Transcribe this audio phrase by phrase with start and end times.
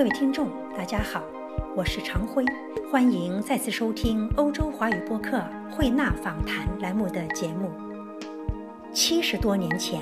[0.00, 1.22] 各位听众，大家好，
[1.76, 2.42] 我是常辉，
[2.90, 7.70] 欢迎再次收听欧洲华语播客慧纳访谈栏目的节目。
[8.94, 10.00] 七十多年前，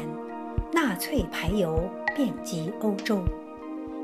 [0.72, 1.82] 纳粹排犹
[2.14, 3.24] 遍及欧洲，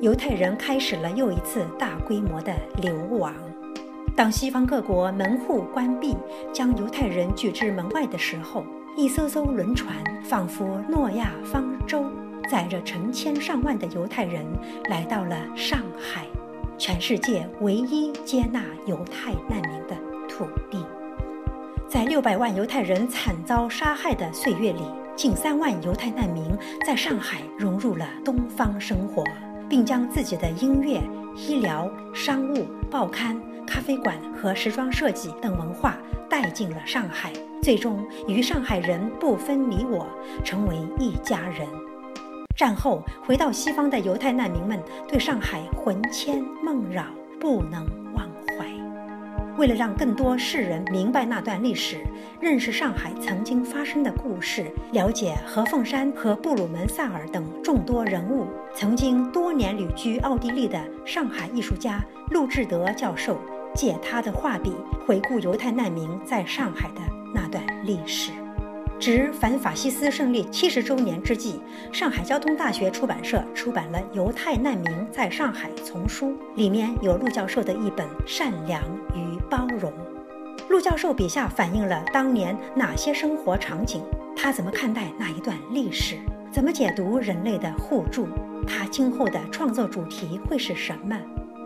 [0.01, 2.53] 犹太人开始了又一次大规模的
[2.83, 3.33] 流亡。
[4.17, 6.17] 当西方各国门户关闭，
[6.53, 8.65] 将犹太人拒之门外的时候，
[8.97, 12.05] 一艘艘轮船仿佛诺亚方舟。
[12.51, 14.45] 载着成千上万的犹太人
[14.89, 16.27] 来到了上海，
[16.79, 19.97] 全世界唯一接纳犹太难民的
[20.29, 20.85] 土地。
[21.89, 24.83] 在六百万犹太人惨遭杀害的岁月里，
[25.15, 26.45] 近三万犹太难民
[26.85, 29.25] 在上海融入了东方生活，
[29.69, 31.01] 并将自己的音乐、
[31.37, 35.97] 医疗、商务、报刊、咖啡馆和时装设计等文化
[36.29, 37.33] 带进了上海，
[37.63, 40.07] 最终与上海人不分你我，
[40.43, 41.69] 成为一家人。
[42.57, 47.05] 战后回到西方的犹太难民们对上海魂牵梦绕，
[47.41, 48.67] 不能忘怀。
[49.57, 51.99] 为了让更多世人明白那段历史，
[52.41, 63.39] 认识上海曾经发生的故事，了解何凤山和布鲁门萨尔等众多人物，曾经多年旅居奥地利的上海艺术家陆志德教授，
[63.75, 64.73] 借他的画笔
[65.07, 67.01] 回顾犹太难民在上海的
[67.33, 68.33] 那段历史。
[69.05, 71.61] 值反法西斯胜利七十周年之际，
[71.93, 78.83] 上海交通大学出版社出版了《犹太难民在上海》丛书，里面有陆教授的一本《善良
[79.15, 79.93] 与包容》。
[80.71, 84.03] 陆教授笔下反映了当年哪些生活场景？
[84.35, 86.17] 他怎么看待那一段历史？
[86.51, 88.27] 怎么解读人类的互助？
[88.67, 91.15] 他今后的创作主题会是什么？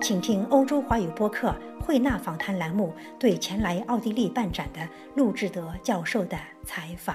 [0.02, 4.80] 请听欧洲华语播客慧纳访谈栏目对前来奥地利办展的
[5.14, 7.14] 陆志德教授的采访。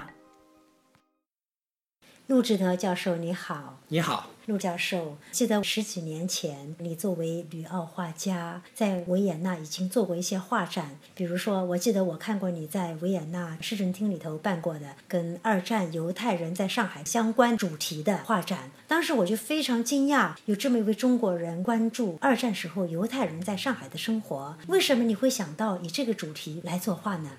[2.33, 3.77] 陆志德教授，你好。
[3.89, 5.17] 你好，陆教授。
[5.31, 10.97] 记得十几年前，你作为旅澳画家，在维也纳已经做过一些画展。
[11.13, 18.71] 比如说，我记得我看过你在维也纳市政厅里头办过的跟二战犹太人在上海相关主题的画展。
[18.87, 24.57] 当时我就非常惊讶，有这么一位中国人关注二战时候犹太人在上海的生活。
[24.65, 27.33] 为什么你会想到以这个主题来作画呢？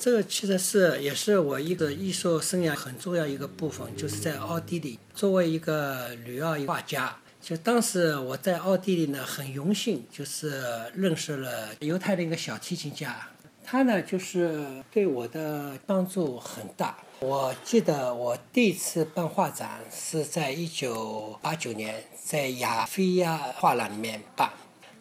[0.00, 13.28] 这个其实是也是我一个艺术生涯很重要一个部分，就是在奥地利作为一个旅奥画家，就当时我在奥地利呢，很荣幸就是认识了犹太的一个小提琴家，
[13.62, 16.96] 他呢就是对我的帮助很大。
[17.18, 24.50] 我记得我第一次办画展是在一九八九年在亚非亚画廊里面办，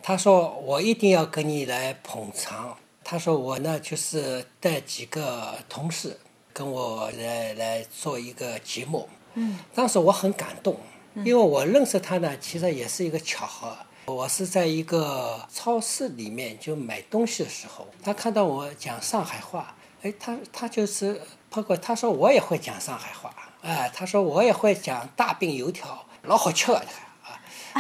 [0.03, 2.77] 他说我一定要跟你来捧场。
[3.09, 6.15] 他说：“我呢，就是带几个同事
[6.53, 9.09] 跟我来来做一个节目。
[9.33, 10.77] 嗯，当时我很感动，
[11.15, 13.75] 因为我认识他呢，其实也是一个巧合。
[14.05, 23.33] 我是在一个超市里面就买东西的时候，他看到我讲上海话，哎，他他就是包括他说我也会讲上海话，
[23.63, 26.83] 哎，他说我也会讲大饼油条，老好吃啊。”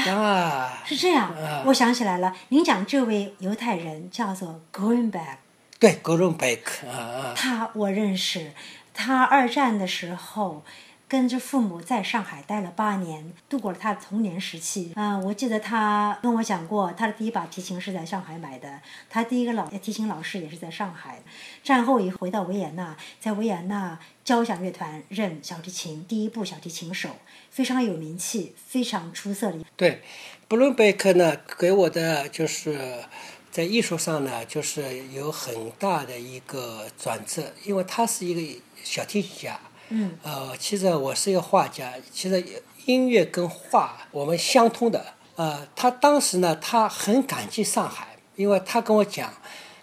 [0.07, 1.31] 啊，是这样，
[1.65, 5.37] 我想起来了，您讲这位犹太人叫做 Greenback，
[5.79, 8.51] 对，Greenback，啊啊，他我认识，
[8.93, 10.63] 他二战的时候。
[11.09, 14.93] 跟着父母在上海待了八年，度过了他的童年时期。
[14.95, 21.19] 啊，我记得他跟我讲过，他的第一把提琴是在上海买的，他第一个老提琴老师也是在上海。
[21.63, 27.09] 战后一回到维也纳，在维也纳交响乐团任小提琴第一部小提琴手，
[27.49, 29.57] 非常有名气，非常出色的。
[29.75, 30.03] 对，
[30.47, 33.03] 布伦贝克呢，给我的就是
[33.49, 39.59] 在艺术上呢，就是有很大的一个转折，因为他是一个小提琴家。
[39.89, 45.13] 嗯，呃，其实我是一个画家，其实音乐跟画我们相通的。
[45.35, 49.33] 呃，他当时呢，他很感激上海，因为他跟我讲，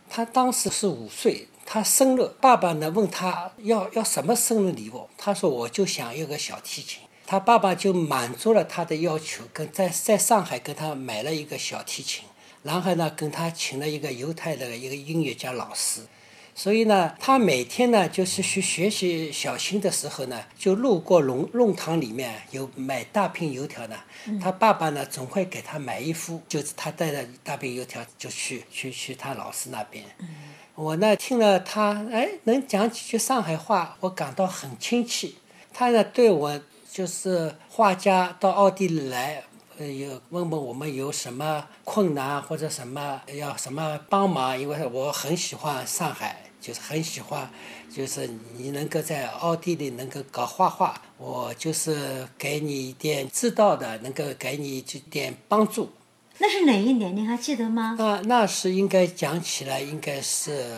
[0.08, 12.24] 他当时是五岁，他生日，爸爸呢问他要要什么生日礼物，他说我就想要个小提琴，他爸爸就满足了他的要求，跟在在上海跟他买了一个小提琴，
[12.62, 16.02] 然后呢跟他请了一个犹太的一个音乐家老师。
[16.58, 23.96] 所以呢，他每天呢就是去学习小新的时候呢，就路过弄弄堂里面有买大饼油条呢。
[24.42, 30.02] 他爸爸呢总会给他买一副，就是他带着大饼油条就去去去他老师那边。
[30.74, 35.32] 我呢听了他哎能讲几句上海话，我感到很亲切。
[35.74, 36.58] 他呢对我
[36.90, 39.44] 就是画家到奥地利来，
[39.76, 46.44] 呃有问问我们有什么困难或者什么要什么帮忙，因为我很喜欢上海。
[46.66, 47.48] 就是很喜欢，
[47.94, 55.90] 就是你能够在奥地利能够搞画画，我就是给你一点知道的，能够给你一点帮助。
[56.38, 57.16] 那是哪一年？
[57.16, 57.94] 你还记得吗？
[57.96, 60.76] 那那是应该讲起来，应该是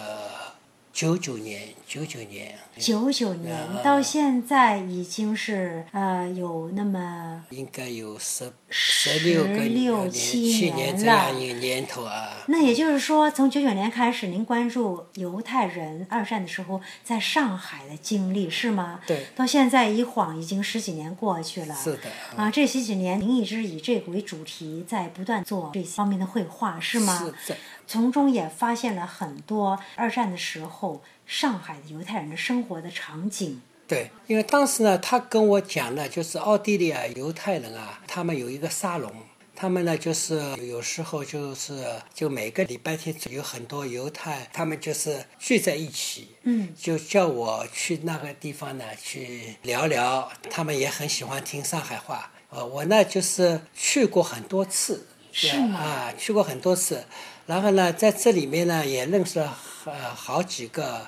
[0.98, 2.58] 九九年，九九年。
[2.76, 12.30] 九九年到现在已经是呃有那么应该有十十六个六七七年这了样一个年头啊。
[12.48, 19.00] 那也就是说，从九九年开始，您关注犹太人二战的时候在上海的经历是吗？
[19.06, 21.74] 对到现在一晃已经十几年过去了。
[21.76, 27.18] 是的，啊，这十几年您一直以这个为主题，在不断做这方面的绘画，是吗？
[27.44, 33.60] 是的，从中也发现了很多二战的时候上海的犹太人的生活的场景。
[33.88, 39.10] 对，因为当时呢，他跟我讲呢，就是奥地利啊，犹太人啊，他们有一个沙龙，
[39.56, 41.82] 他们呢就是有时候就是
[42.12, 52.30] 就每个礼拜天有很多犹太，他们就是聚在一起，嗯，就叫我去那个地方呢去聊聊，他们也很喜欢听上海话。
[52.50, 57.06] 呃，我呢就是去过很多次，是吗啊，去过很多次，
[57.48, 59.56] 然后呢，在这里面呢也认识了
[59.86, 61.06] 呃好几个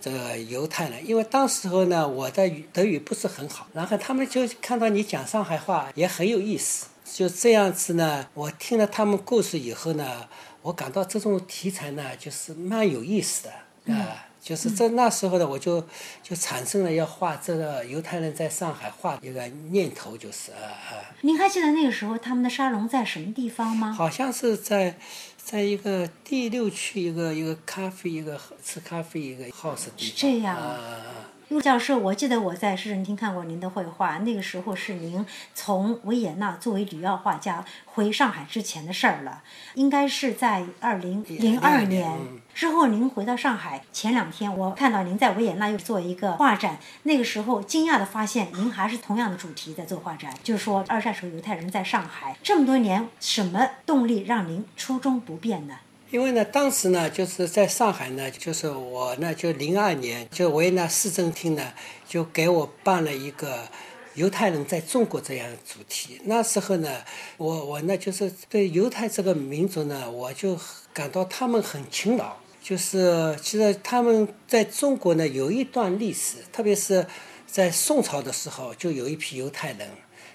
[0.00, 10.26] 这个犹太人，因为当时候呢我的语德语不是很好，然后他们就看到你讲上海话也很有意思，就这样子呢，我听了他们故事以后呢，
[10.62, 14.28] 我感到这种题材呢就是蛮有意思的啊。
[14.42, 15.80] 就是在那时候呢，我就
[16.20, 20.58] 就产生了要画这个犹太人在上海画一个念头，就是啊
[20.90, 20.90] 啊，
[21.20, 23.92] 您还记得那个时候他们的沙龙在什么地方吗？
[23.92, 24.98] 好像是在
[25.44, 30.14] 在一个第六区一个一个咖啡一个吃咖啡一个 house 地方。
[30.16, 39.42] 这样啊陆教授，我记得我在市政厅看过您的绘画，那个时候是您从维也纳作为旅游画家回上海之前的事儿了，
[39.74, 42.18] 应该是在二零零二02年
[42.54, 55.74] 之后，您回到上海前两天，我看到您在维也纳又做一个画展，那个时候惊讶的发现，您还是同样的主题在做画展，就是说二战时候犹太人在上海这么多年，什么动力让您初衷不变呢？
[56.12, 61.72] 因为呢，当时呢，就是在上海呢，就是我呢，就零二年，就维也纳市政厅呢，
[62.06, 63.66] 就给我办了一个
[64.14, 66.20] 犹太人在中国这样的主题。
[66.26, 66.98] 那时候呢，
[67.38, 70.58] 我我呢，就是对犹太这个民族呢，我就
[70.92, 77.06] 感到他们很勤劳，就是其实他们在中国呢有一段历史，特别是
[77.46, 79.88] 在宋朝的时候，就有一批犹太人。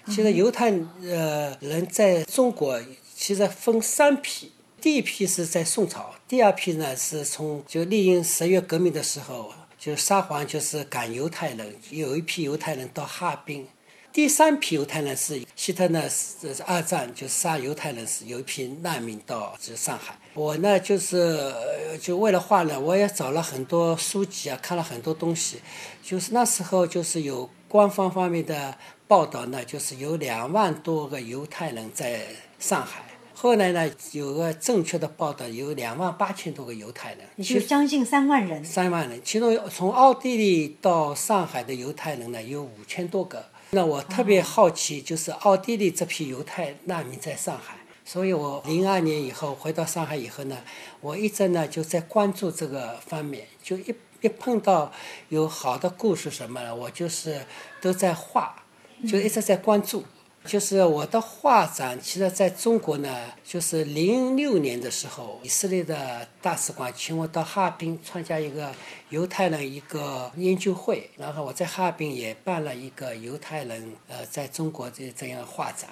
[0.06, 0.72] 其实犹太
[1.02, 2.80] 呃人在中国
[3.14, 13.66] 其实分三批，第一批是在宋朝，第二批呢是从就历经十月革命的时候，就沙皇就是赶犹太人，有一批犹太人到哈尔滨。
[14.12, 20.16] 第三批犹太人是希特勒是二战就杀犹太人时，有一批难民到就上海。
[20.34, 21.52] 我呢就是
[22.00, 25.60] 就为了画呢，我也找了很多书籍啊，看了很多东西。
[26.02, 28.76] 就是那时候就是有官方方面的
[29.08, 32.22] 报道呢，就是有两万多个犹太人在
[32.60, 33.02] 上海。
[33.40, 38.64] 后来呢，有个正确的报道，有两万八千多个犹太人，也就将近三万人。
[38.64, 43.44] 三万人，其中从奥地利到上海的犹太人呢有五千多个。
[43.70, 50.58] 那我特别好奇，就是奥地利这批犹太难民在上海，所以我零二年以后回到上海以后呢，
[51.00, 54.90] 我一直呢就在关注这个方面，就一一碰到
[55.28, 57.42] 有好的故事什么的，我就是
[57.80, 58.64] 都在画，
[59.08, 60.02] 就一直在关注。
[60.44, 68.72] 就是我的画展，其实在中国呢，就是零六年的时候，以色列的大使馆请我到哈尔滨参加一个
[69.10, 75.90] 犹太人一个研究会，然后我在哈尔滨也办了一个犹太人呃在中国的这样画展。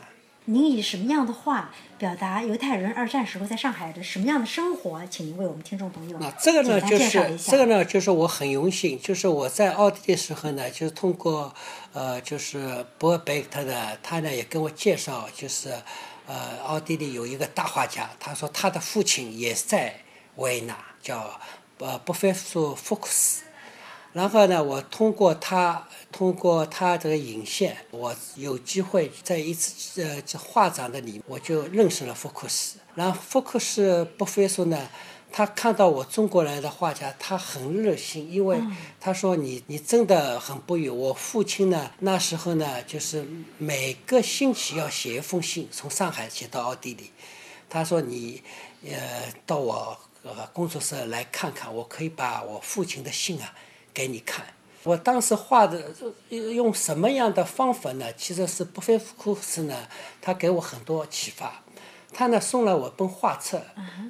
[0.48, 5.04] 您以什么样的话表达犹太人二战时候在上海的什么样的生活？
[5.06, 7.36] 请您为我们听众朋友那这个呢，就是。
[7.38, 11.52] 这个呢，就是我很荣幸，就是我在奥地利的时候呢，就是通过
[11.92, 15.70] 呃，就是博尔贝特的，他呢也跟我介绍，就是
[16.26, 19.96] 呃，奥地利有一个大画家，他说他的父亲也在
[20.36, 21.40] 维也纳，叫
[21.78, 23.42] 呃布菲苏福克斯。
[24.16, 32.78] 然后呢，我通过他，通过他这个引线，我有机会在一次呃这画展的里，我就认识了福克斯。
[32.94, 34.88] 然后福克斯不菲说呢，
[35.30, 38.58] 他看到我中国来的画家，他很热心，因为
[38.98, 40.88] 他说你你真的很不易。
[40.88, 47.10] 我父亲呢，那时候呢，就是每个星期要写一封信，从上海写到奥地利。
[47.68, 48.42] 他说你
[48.82, 53.54] 呃到我呃工作室来看看，我可以把我父亲的信啊
[53.96, 54.44] 给你看。
[54.82, 55.90] 我当时画的
[56.28, 58.12] 呃用什么样的方法呢？
[58.12, 59.74] 其实是布菲夫库斯呢，
[60.20, 61.62] 他给我很多启发。
[62.12, 63.62] 他呢送了我本画册，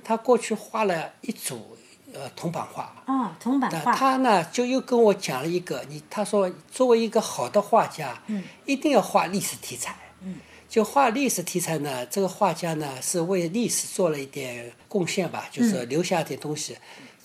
[0.05, 1.79] 他过去画了一组
[2.13, 3.03] 呃铜版画。
[3.07, 3.95] 哦，铜版画。
[3.95, 9.97] 他呢就又跟我讲了一个，你他说作为一个好的画家，嗯一定要画历史题材。
[10.23, 16.77] 嗯就画历史题材呢，这个画家呢是为历史做了一点贡献吧，就是留下点东西。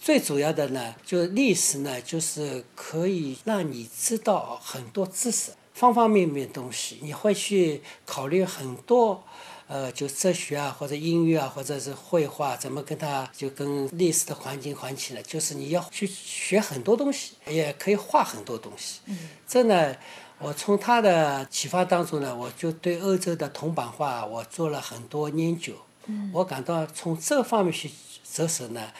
[0.03, 9.23] 最主要的呢，就是历史呢，就是可以让你知道很多知识，方方面面东西，你会去考虑很多，
[9.67, 19.01] 呃，就哲学啊，或者音乐啊，或者是绘画，怎么跟它就跟历史的环境环起来，就是你要去学很多东西，也可以画很多东西。
[19.05, 19.95] 嗯，这呢。
[20.43, 25.75] 我从他的启发当中呢，我就对欧洲的铜版画我做了很多研究。
[26.07, 27.91] 嗯，我感到从这方面去
[28.23, 28.91] 着手呢，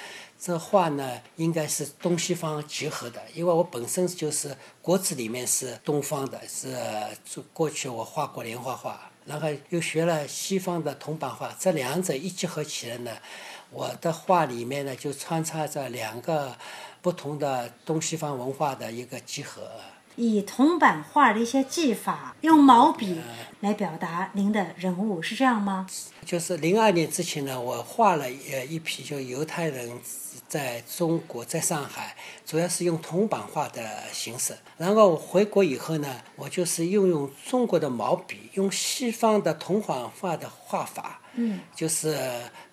[0.43, 6.75] 这画呢应该是东西方结合的，因为我本身就是国字里面是东方的，是
[7.53, 13.12] 过去我画过连环画，然后又学了西方的铜版画，这两者一结合起来呢，
[13.69, 16.57] 我的画里面呢就穿插着两个
[17.03, 19.69] 不同的东西方文化的一个集合。
[20.15, 23.20] 以铜版画的一些技法，用毛笔
[23.62, 25.88] 来表达您的人物，是这样吗？
[26.25, 29.91] 就是零二年之前呢，我画了呃一批就犹太人
[30.48, 32.15] 在中国，在上海，
[32.46, 34.56] 主要是用铜版画的形式。
[34.77, 41.20] 然后回国以后呢，我就是运用中国的毛笔，用西方的铜版画的画法。
[41.34, 42.20] 嗯，就是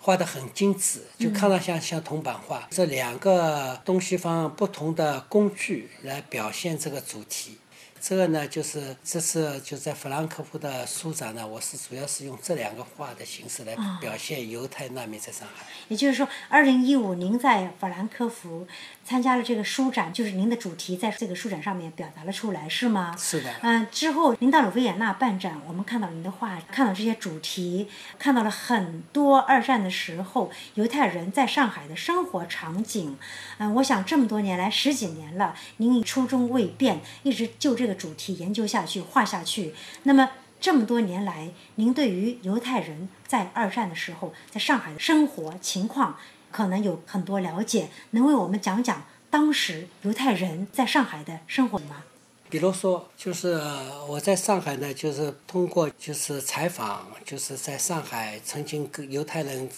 [0.09, 2.67] 画的很精致，就看上像像铜版画。
[2.71, 7.59] 这两个东西方不同的工具来表现这个主题。
[8.01, 15.63] 这个呢，就是这次就在弗兰克福的书展呢，我是主要是用这两个画的形式来表现犹太难民在上海。
[15.89, 18.65] 也就是说，二零一五您在法兰克福
[19.09, 23.15] 参加了这个书展，就是您的主题在这个书展上面表达了出来，是吗？
[23.17, 23.51] 是的。
[23.61, 27.87] 嗯，之后您到了维也纳办展，我们看到您的画，看到这些主题，
[28.19, 33.17] 看到了很多二战的时候犹太人在上海的生活场景。
[33.57, 39.73] 嗯，我想这么多年来十几年了，您初衷未变，一直就这个主题研究下去，画下去。
[40.03, 46.17] 那么这么多年来，您对于犹太人在二战的时候在上海的生活情况，
[46.51, 52.03] 可能有很多了解，能为我们讲讲当时犹太人在上海的生活吗？
[52.49, 53.61] 比如说，就是
[54.07, 59.69] 我在上海呢，就是通过就是采访，就是在上海曾经跟犹太人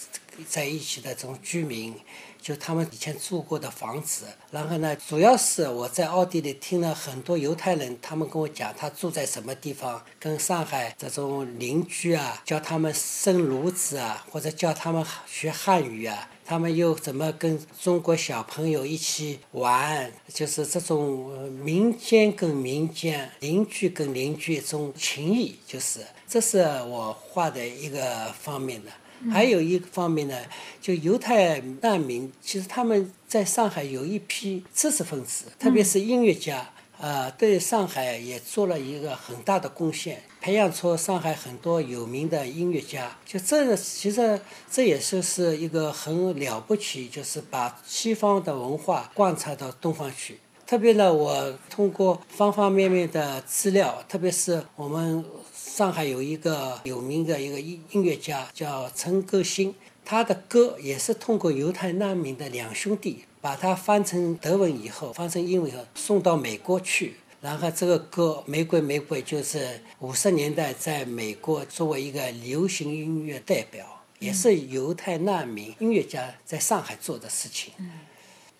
[0.48, 1.94] 在一起的这种居民。
[2.40, 26.00] 就他们以前住过的房子，然后呢，主要是我在奥地利听了很多犹太人，他们跟我讲他住在什么地方，跟上海这种邻居啊，教他们生炉子啊，或者教他们学汉语啊，他们又怎么跟中国小朋友一起玩，就是这种民间跟民间、邻居跟邻居这种情谊，就是。
[26.28, 28.90] 这是我画的一个方面的。
[29.30, 30.36] 还有一个方面呢，
[30.78, 36.70] 就犹太难民，其实他们在上海有一批知识分子，特别是音乐家，
[37.02, 43.18] 呃，对上海也做了一个很大的贡献，培养出上海很多有名的音乐家。
[43.26, 44.40] 就这个，其实
[44.70, 50.38] 这也是是一个很了不起，就是把西方的文化贯彻到东方去。
[50.64, 55.24] 特别呢，我通过方方面面的资料，特别是我们。
[55.54, 67.16] 上海有一个有名的一个音音乐家叫陈歌辛，他的歌也是通过犹太难民的两兄弟把它翻成德文以后，翻成英文以后送到美国去。
[67.42, 73.84] 然后这个歌《玫瑰玫瑰》就是五十年代在美国作为一个流行音乐代表，
[74.20, 77.74] 也是犹太难民音乐家在上海做的事情。
[77.78, 77.90] 嗯。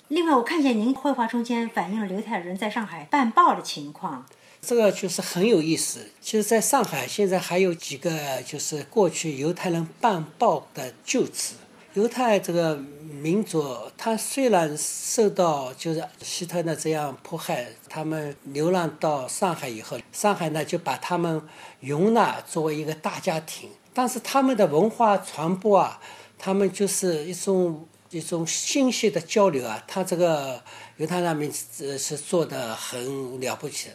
[0.09, 4.27] 另外，我看见您绘画中间反映了犹太人在上海办报的情况。
[4.61, 6.11] 这个就是很有意思。
[6.21, 11.55] 其实，在上海现在还有几个，就是过去犹太人办报的旧址。
[11.95, 21.43] 犹太这个民族，他虽然受到就是希特勒这样迫害，他们流浪到上海以后，上海呢就把他们
[21.81, 23.69] 容纳作为一个大家庭。
[23.93, 26.01] 但是他们的文化传播啊，
[26.39, 30.63] 他们就是一种一种信息的交流啊，他这个
[30.97, 33.95] 犹太难民是是做的很了不起的。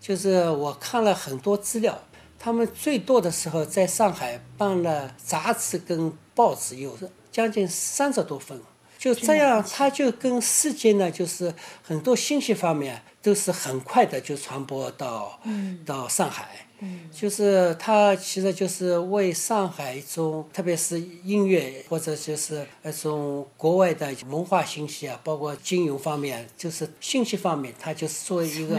[0.00, 1.98] 就是我看了很多资料，
[2.38, 6.96] 他们最多的时候在上海办了杂志跟报纸，有
[7.36, 8.58] 将近三十多分。
[8.98, 11.52] 就这样，他就跟世界呢，就是
[11.82, 15.38] 很多信息方面都是很快的就传播到
[15.84, 16.48] 到上海。
[16.78, 28.76] 嗯，就是他其实就是为上海一种，特别是音乐或者就是那种国外的文化信息啊，包括金融方面，就是信息方面，他就是做一个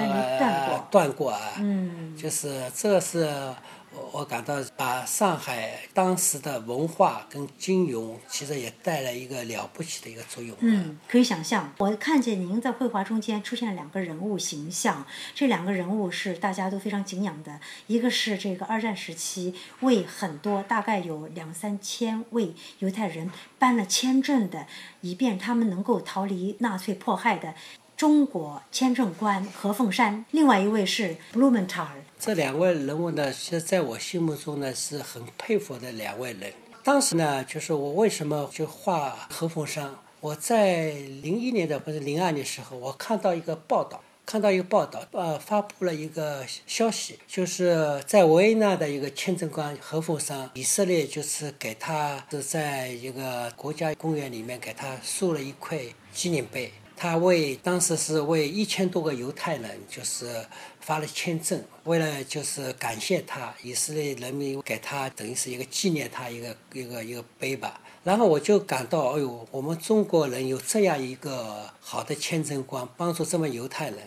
[0.90, 1.54] 断过啊。
[1.60, 3.28] 嗯，就是这个是
[4.12, 10.56] 我感到把上海当时的文化跟金融，其实也带来一个了不起的一个作用。
[10.60, 24.68] 嗯，可以想象，我看见您在绘画中间出现了两个人物形象，这两个人物是大家都非常敬仰的，一个是这个二战时期为很多大概有两三千位犹太人办了签证的，
[25.02, 27.54] 以便他们能够逃离纳粹迫害的。
[27.96, 31.88] 中国签证官何凤山，另外一位是 Blumental。
[32.20, 36.52] 这两位人物呢，其实在我心目中呢是很佩服的两位人。
[36.84, 39.96] 当时呢，就是我为什么就画何凤山？
[40.20, 40.90] 我在
[41.22, 55.78] 零一年的或者零二年时候，我看到一个报道，看到一个报道，呃，发布了一个消息，就是在维也纳的一个签证官何凤山，以色列就是给他是在一个国家公园里面给他竖了一块
[56.12, 56.74] 纪念碑。
[57.00, 60.44] 他为当时是为一千多个犹太人，就是
[60.82, 67.80] 发了签证，为了就是感谢他，以色列人民给他等于是一个纪念他一个一个一个碑吧。
[68.04, 74.00] 然后我就感到，哎呦，我们中国人有这样一个好的签证官，帮助这么犹太人。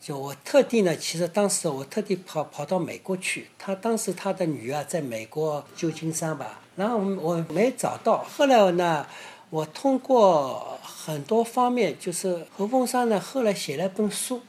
[0.00, 9.04] 就我特地呢，其实当时我特地跑跑到美国去，他当时他的女儿在美国旧金山吧，然后我没找到，后来呢。
[9.52, 14.40] 我通过很多方面，就是何凤山呢，后来写了本书，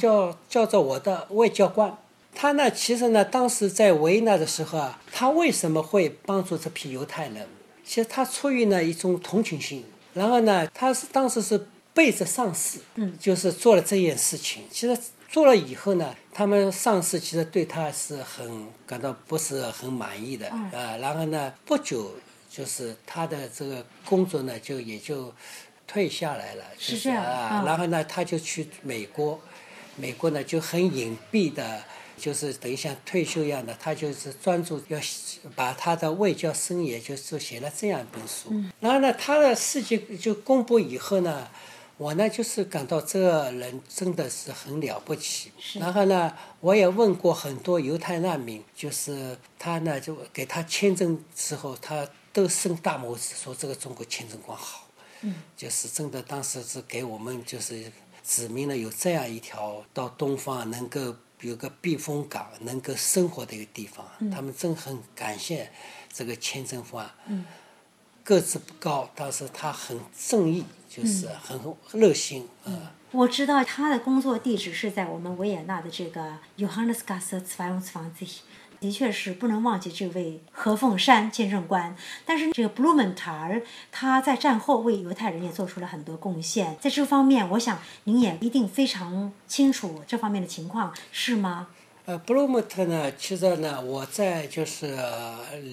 [0.00, 1.88] 叫叫做《我的外交官》。
[2.34, 7.46] 他呢，其实呢，当时在维也纳的时候啊，他为什么会帮助这批犹太人？
[7.84, 9.84] 其实他出于呢一种同情心，
[10.14, 14.64] 然后呢，他是当时是背着上司，嗯，就是做了这件事情。
[14.72, 20.96] 其实做了以后呢，他们上司其实对他是很感到不是很满意的啊。
[21.00, 22.10] 然后呢，不久。
[22.48, 25.32] 就是他的这个工作呢，就也就
[25.86, 27.62] 退下来了，是这样啊。
[27.66, 29.40] 然后呢，他就去美国，
[29.96, 31.82] 美国呢就很隐蔽的，
[32.16, 34.98] 就是等于像退休一样的，他就是专注要
[35.54, 38.52] 把他的外交生涯，就是写了这样一本书。
[38.80, 41.48] 然后呢，他的事迹就公布以后呢。
[42.00, 45.50] 我呢，就是感到这个人真的是很了不起。
[45.80, 54.88] 然后呢，我也问过很多犹太难民，就是他呢，就给他签证之后，他都伸大拇指说这个中国签证官好。
[55.22, 55.34] 嗯。
[55.56, 57.92] 就是真的，当时是给我们就是
[58.24, 64.06] 指明了有这样一条到东方能够有个避风港、能够生活的一个地方。
[64.18, 64.30] 嗯。
[64.30, 65.70] 他们真很感谢
[66.12, 67.10] 这个签证官。
[67.26, 67.44] 嗯。
[68.24, 70.64] 个子不高，但是他很正义。
[70.90, 71.60] 就是很
[71.92, 72.94] 热心啊！
[73.12, 78.38] 我知道他的工作地址是在我们维也纳的这个 Johannesgasse 22，
[78.80, 81.96] 的确是不能忘记这位何凤山见证官。
[82.24, 83.14] 但是这个 brumme
[83.90, 91.68] 他在战后为犹太人也做出了很多贡献，在这方面，我想您也一定非常清楚这方面的情况，是吗？
[92.06, 94.96] 呃，布鲁姆特呢，其实呢，我在就是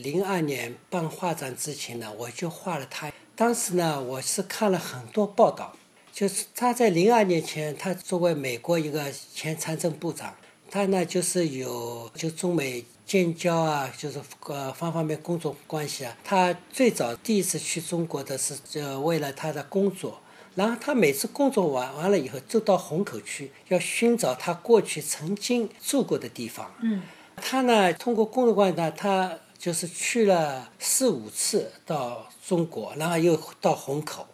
[0.04, 3.10] 零二年办画展之前呢，我就画了他。
[3.38, 5.74] 当时呢，我是看了很多报道，
[6.12, 10.36] 就是他在零二年前，他作为美国一个前财政部长，
[10.70, 16.18] 他呢就是有就中美建交啊，就是呃方方面工作关系啊。
[16.24, 20.20] 他最早第一次去中国的是就为了他的工作，
[20.56, 26.74] 然后他每次工作完完了以后，就到虹口区，要寻找他过去曾经住过的地方。
[26.82, 27.02] 嗯，
[27.36, 29.38] 他呢通过工作关系呢，他。
[29.58, 34.28] 就是去了四五次到中国，然后又到虹口。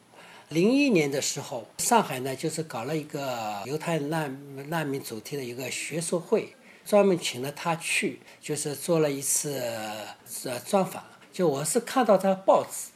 [0.50, 6.54] 零一年的时候，上海呢就是搞了一个犹太难难民主题的一个学术会，
[6.86, 9.62] 专门请了他去，就是做了一次
[10.46, 11.04] 呃专访。
[11.32, 12.90] 就我是看到他报纸，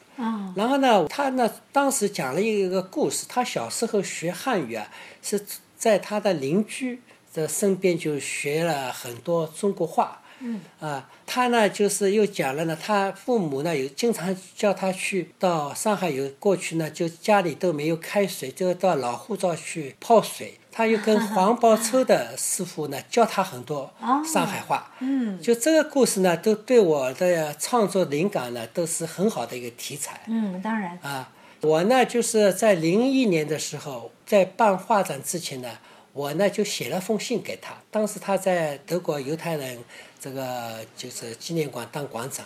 [0.55, 5.45] 然后呢，他呢当时讲了一个故事，他小时候学汉语啊，是
[5.77, 7.01] 在他的邻居
[7.33, 10.21] 的身边就学了很多中国话。
[10.39, 20.59] 嗯啊，他呢就是又讲了呢，他父母呢有经常叫他去到上海有过去呢，就家里都没有开水，就到老护照去泡水。
[20.75, 23.89] 他又跟黄包车的师傅呢教他很多
[24.25, 24.91] 上海话。
[24.99, 30.19] 嗯，就这个故事呢，都对我的创作灵感呢都是很好的一个题材。
[30.27, 30.99] 嗯，当然。
[31.01, 35.77] 啊，我呢就是在零一年的时候，在办画展之前呢，
[36.11, 37.75] 我呢就写了封信给他。
[37.89, 39.79] 当时他在德国犹太人。
[40.17, 42.43] 这个就是纪念馆当馆长，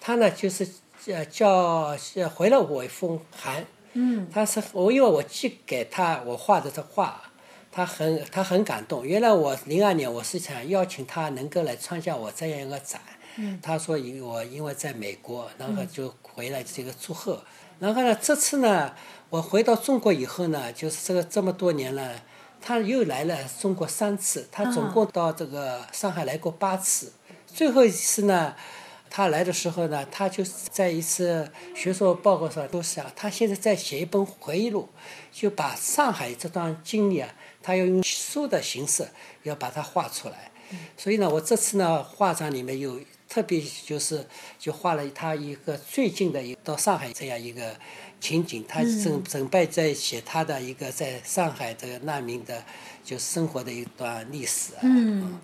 [0.00, 0.66] 他呢就是
[1.08, 1.94] 呃叫
[2.34, 7.20] 回了我一封函，嗯，他是我因为我寄给他我画的这画，
[7.70, 9.06] 他很他很感动。
[9.06, 13.00] 原来我零二年我是想邀请他能够来参加我这样一个展，
[13.36, 17.42] 嗯，他说因我因为在美国，然后就回来这个祝贺。
[17.78, 18.92] 然后呢这次呢
[19.30, 22.22] 我回到中国以后呢，就是这个这么多年了。
[22.60, 27.12] 他又来了中国三次，他总共到这个上海来过八次。
[27.46, 28.56] 最后一次呢，
[29.08, 34.88] 他来的时候呢，他就在一次学术报告上都是啊，他现在在写一本回忆录，
[35.30, 37.32] 就把上海这段经历啊，
[37.68, 39.06] 他要用书的形式
[39.42, 40.50] 要把它画出来。
[40.96, 44.26] 所以呢，我这次呢画展里面有特别就是
[44.58, 47.76] 就画了他一个最近的一到上海这样一个
[48.20, 52.64] 情景，他准准备在写他的一个在上海的难民的
[53.04, 54.72] 就生活的一段历史。
[54.80, 55.38] 嗯，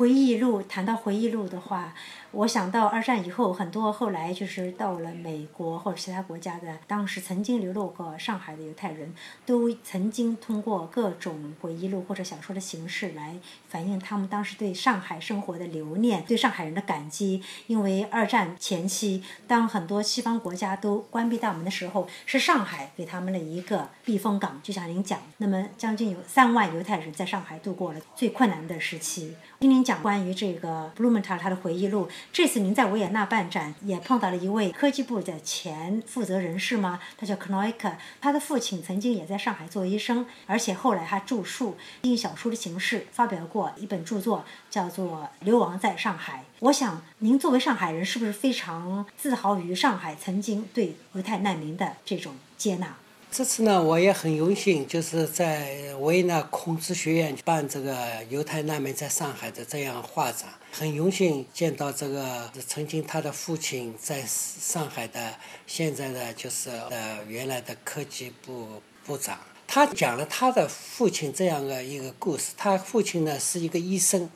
[0.00, 1.92] 回忆录谈到回忆录的话。
[2.32, 9.12] 我想到二战以后，很多后来就是到了美国或者其他国家的，当时曾经流落过上海的犹太人，
[9.44, 13.36] 都曾经通过各种回忆录或者小说的形式来
[13.68, 17.42] 反映他们当时对上海生活的留念，对上海人的感激。
[17.66, 24.60] 因为二战前期，当很多西方国家都关闭大门的时候，是上海给他们的一个避风港。
[24.62, 29.34] 就像您讲，那么将近有三万犹太人在上海度过了最困难的时期。
[29.58, 32.08] 听您讲讲关于这个布鲁门塔他的回忆录。
[32.32, 37.00] 这次您在维也纳办展，也碰到了一位科技部的前负责人士吗？
[37.18, 46.44] 他叫 k n o i k 他的父亲曾经也在上海做医生，而且后来他著述，以小说的形式发表过一本著作，叫做《流亡在上海》。
[46.60, 52.94] 我想，您作为上海人，是不是非常自豪于上海曾经对犹太难民的这种接纳？
[53.32, 57.94] 这次呢，我也很荣幸，就是在维也纳孔子学院办这个
[58.28, 69.38] 犹太难民在上海的这样画展，很荣幸见到这个曾经他的父亲在上海的，现在的就是呃原来的科技部部长，
[69.68, 72.52] 他讲了他的父亲这样的一个故事。
[72.56, 74.28] 他父亲呢是一个医生，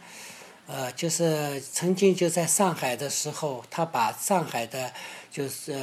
[0.68, 4.92] 呃，就是曾经就在上海的时候，他把上海的，
[5.32, 5.74] 就是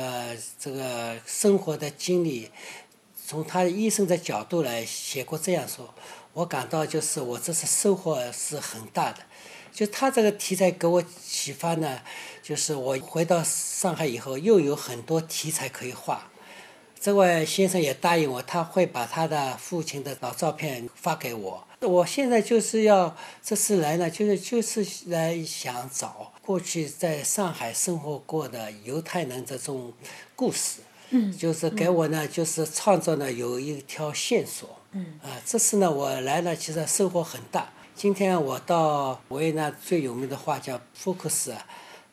[0.57, 2.49] 这个生活的经历。
[3.31, 5.93] 从他医生的角度来写过这样说，
[6.33, 9.19] 我感到就是我这次收获是很大的。
[9.71, 12.01] 就他这个题材给我启发呢，
[12.43, 16.29] 就是我回到上海以后又有很多题材可以画。
[16.99, 21.65] 这位先生也答应我，他会把他的父亲的老照片发给我。
[21.79, 29.93] 我现在就是要这次来呢，就是就是来想找过去在上海生活过的犹太人这种
[30.35, 30.81] 故事。
[31.11, 34.77] 嗯，就是给我呢，就是创作呢有一条线索。
[34.91, 37.69] 嗯，啊，这次呢我来了，其实收获很大。
[37.95, 41.55] 今天我到维也纳最有名的画家福克斯，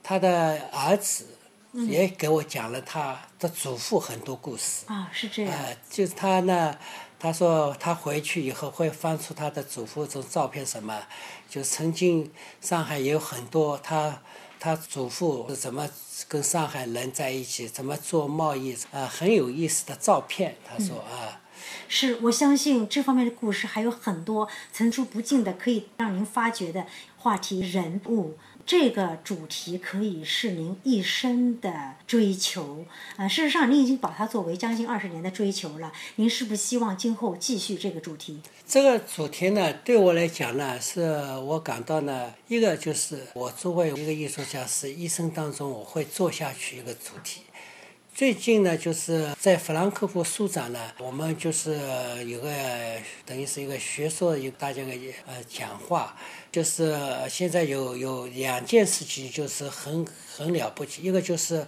[0.02, 1.26] 他的儿子
[1.72, 4.84] 也给我讲了他的祖父很多故事。
[4.87, 5.52] 啊，是这样。
[5.52, 6.76] 啊，就是他呢，
[7.18, 11.00] 他说他回去以后会翻出他的祖父这种照片什么，
[11.48, 12.30] 就曾经
[12.61, 14.20] 上海也有很多他。
[14.61, 15.88] 他祖父是怎么
[16.26, 19.07] 跟上海人在一起，怎么做贸易啊？
[19.07, 21.40] 很有意思的照片，他说啊。
[21.88, 28.37] 是我相信这方面的故事还有很多层出不穷的可以让您发掘的话题人物。
[28.68, 32.85] 这个主题可以是您一生的追求
[33.16, 33.26] 啊！
[33.26, 35.90] 事实上，您已经把它作为将近二十年的追求了。
[36.16, 38.42] 您是不是希望今后继续这个主题？
[38.66, 41.00] 这个主题呢，对我来讲呢，是
[41.38, 47.40] 我感到呢，一个就是我作为一个艺术家，是一生当中我会做下去一个主题。
[48.18, 51.78] 最近呢，就是在法兰克福书展呢，我们就是
[52.26, 52.50] 有个
[53.24, 54.92] 等于是一个学术有大家的
[55.24, 56.16] 呃讲话，
[56.50, 56.98] 就是
[57.31, 60.04] 现在有有两件事情就是很
[60.37, 61.64] 很了不起，一个就是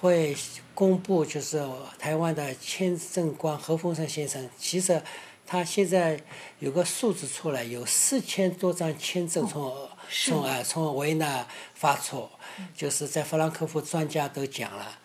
[0.00, 0.36] 会
[0.74, 1.64] 公布就是
[2.00, 5.00] 台湾的签证官何鸿燊先生，其实
[5.46, 6.20] 他现在
[6.58, 9.72] 有个数字出来，有四千多张签证从
[10.10, 12.28] 从啊从维也纳发出，
[12.76, 14.98] 就是在法兰克福专家都讲了。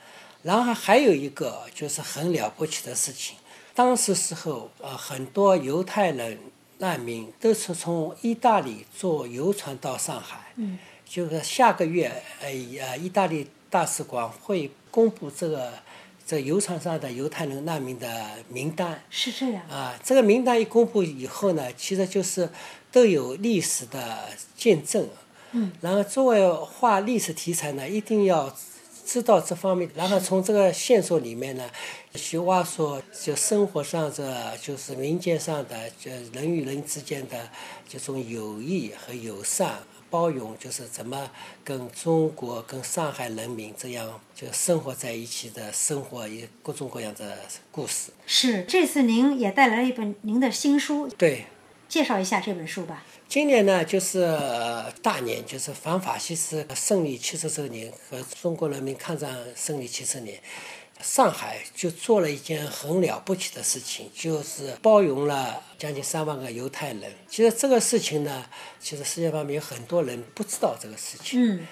[0.44, 3.36] 然后还有一个就是很了不起的事情，
[3.76, 6.38] 当时时候，呃，很多犹太人
[6.78, 10.54] 难民都是从意大利坐游船到上海。
[10.56, 10.80] 嗯。
[11.10, 12.48] 就是下个月，呃，
[12.82, 15.72] 呃，意大利大使馆会公布这个
[16.26, 19.02] 这游船上的犹太人难民的名单。
[19.10, 19.64] 是这样。
[19.70, 22.50] 啊，这个名单一公布以后呢，其实就是
[22.92, 25.08] 都有历史的见证。
[25.52, 25.72] 嗯。
[25.82, 28.56] 然后作为画历史题材呢，一定要。
[29.08, 31.70] 知道这方面，然后从这个线索里面呢，
[32.14, 34.22] 去挖出就生活上这
[34.62, 37.50] 就是民间上的，就人与人之间的
[37.88, 41.32] 这种友谊和友善、包容，就是怎么
[41.64, 47.38] 跟中国、跟上海人民这样就生活在一起的生活，也各种各样的
[47.72, 48.12] 故事。
[48.26, 51.08] 是，这次您也带来了一本您的新书。
[51.18, 51.46] 对。
[51.88, 53.04] 介绍一下这本书吧。
[53.30, 54.38] 今年呢，就是
[55.02, 60.42] 大年，就是反法西斯胜利七十周年和中国人民抗战胜利七十年，
[61.02, 67.14] 上海就做了一件很了不起的事情，就是包容了将近三万个犹太人。
[67.30, 68.46] 其实这个事情呢，
[68.80, 71.58] 其实世界方面有很多人不知道这个事情。
[71.58, 71.68] 嗯。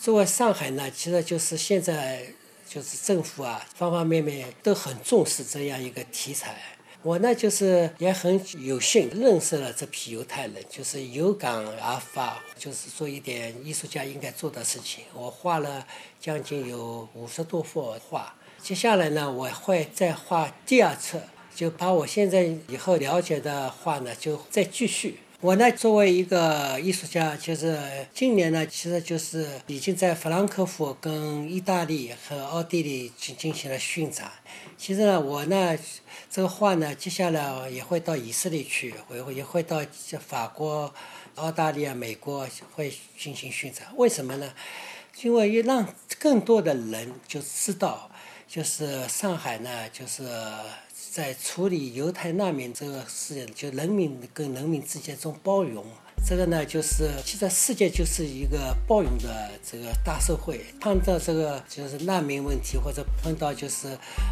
[0.00, 2.26] 作为上海呢，其实就是现在
[2.68, 6.56] 就是政府啊，方方面面都很重视这样一个题材。
[7.04, 15.04] 我呢，就是也很有幸认识了这批犹太人，就是有感而发，就是做一点艺术家应该做的事情。
[15.12, 15.84] 我画了
[16.20, 21.20] 将近有五十多幅画，接下来呢，我会再画第二册，
[21.52, 25.18] 就把我现在以后了解的画呢，就再继续。
[25.42, 27.76] 我呢，作为一个艺术家，就是
[28.14, 34.30] 今年呢，其实就是已经在法兰克福、跟意大利和奥地利进进行了巡展。
[34.78, 35.76] 其实呢，我呢，
[36.30, 39.82] 这个画呢，接下来也会到以色列去，会也会到
[40.24, 40.94] 法国、
[41.34, 43.88] 澳大利亚、美国会进行巡展。
[43.96, 44.52] 为什么呢？
[45.22, 48.08] 因为要让更多的人就知道，
[48.46, 50.22] 就是上海呢，就是。
[51.14, 55.84] 在处理犹太难民这个事情，就人民跟人民之间这种包容，
[56.26, 60.64] 这个呢，就是其实世界就是一个包容的这个大社会。
[60.80, 63.88] 碰到这个就是难民问题，或者碰到就是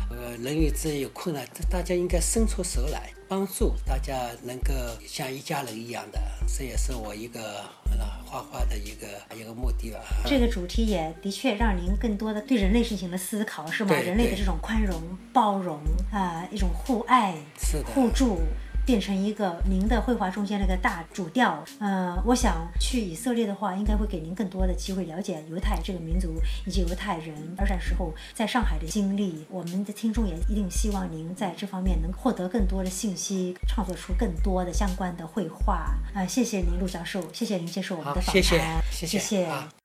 [0.09, 3.13] 呃人与之间有困难，大家应该伸出手来。
[3.31, 4.13] 帮助大家
[4.43, 4.75] 能够
[5.07, 7.65] 像一家人一样的，这也是我一个
[8.27, 10.01] 画画的一个一个目的吧。
[10.27, 13.95] 这个主题也的确让您更多的对人类进行了思考，是吗？
[13.95, 15.01] 人类的这种宽容、
[15.33, 15.79] 包容
[16.11, 17.37] 啊，一种互爱、
[17.95, 18.41] 互助。
[18.91, 29.47] 变成一个您的绘画中间那个大主调，呃，我想去以色列的话，应该会给您更多的机会了解犹太这个民族以及犹太人二战时候在上海的经历。
[29.49, 35.95] 我们的听众也一定希望您在这方面能获得更多的信息，创作出更多的相关的绘画。
[36.13, 38.43] 啊，谢谢您，陆教授，谢谢您接受我们的访谈，
[38.91, 39.80] 谢谢，谢谢。